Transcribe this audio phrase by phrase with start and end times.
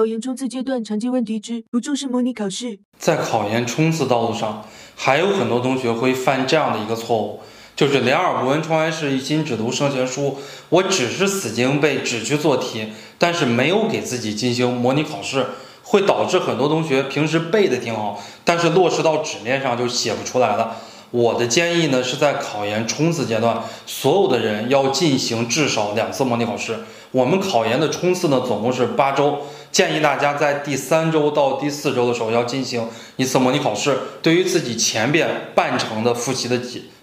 [0.00, 2.78] 考研冲刺阶段常见问题之不重视模拟考试。
[2.98, 4.64] 在考研冲刺道路上，
[4.96, 7.40] 还有很多同学会犯这样的一个错误，
[7.76, 10.38] 就是两耳不闻窗外事，一心只读圣贤书。
[10.70, 12.86] 我只是死记硬背，只去做题，
[13.18, 15.48] 但是没有给自己进行模拟考试，
[15.82, 20.78] 会导致很多同学平时背的挺好，但是落实到纸面上就写不出来了。
[21.10, 26.78] 我的建议呢，是在考研冲刺阶段，所有的人要进行至少两次模拟考试。
[27.10, 29.38] 我们考研的冲刺呢，总共是八周，
[29.72, 36.56] 建议大家在第三周到第四周的时候要进行一次模拟考试，对于自己前边半程的复习的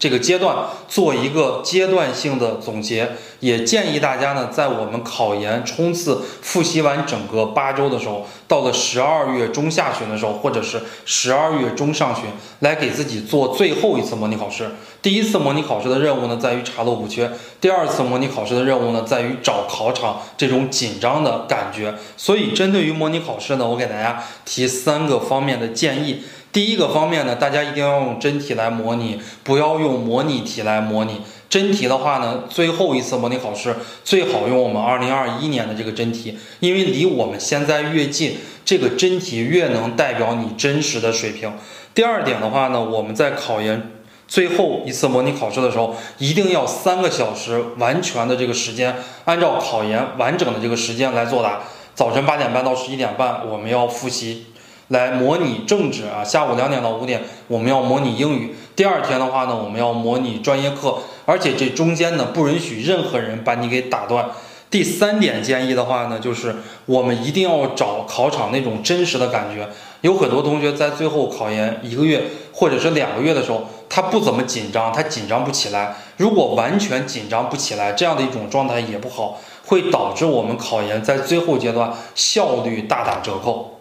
[0.00, 0.56] 这个阶段
[0.88, 3.06] 做一个阶段性的总结，
[3.40, 12.24] 也建议大家呢，在我们考研冲刺复习完整个八周的时候，到了十二月中下旬的时候，或者是十二月中上旬，
[12.60, 14.70] 来给自己做最后一次模拟考试。
[15.02, 17.26] 第一次模拟考试的任务呢，在于查漏补缺；
[17.60, 21.94] 第二次模拟考试的任务呢，在于找考场这种紧张的感觉。
[22.16, 26.22] 所以，针对于模拟考试呢，我给大家提三个方面的建议。
[26.52, 31.20] 第一个方面呢，大家一定要用真题来模拟，不要用模拟题来模拟。
[31.48, 41.52] 真题的话呢，最后一次模拟考试最好用我们二零二一年的这个真题，因为离我们现在越近，这个真题越能代表你真实的水平。
[41.94, 43.90] 第二点的话呢，我们在考研
[44.28, 51.60] 最后一次模拟考试的时候，一定要三个小时完全的这个时间，按照考研完整的这个时间来作答。
[51.96, 54.46] 早晨八点半到十一点半，我们要复习。
[54.90, 58.54] 来模拟政治啊，下午两点到五点我们要模拟英语。
[58.74, 64.28] 第二天的话呢，我们要模拟专业课，而且这中间呢不允许任何人把你给打断。
[64.68, 69.68] 第三点建议的话呢，就是我们一定要找考场那种真实的感觉。
[70.00, 75.94] 有很多同学在最后考研一个月或者是两个月的时候，他不怎么紧张，他紧张不起来。
[76.16, 83.79] 如果完全紧张不起来，这样的一种状态也不好，会导致我们考研在最后阶段效率大打折扣。